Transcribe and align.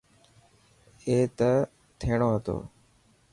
اي 1.07 1.15
ته 1.37 1.49
ٿيهڻو 1.99 2.27
هتو. 2.35 2.57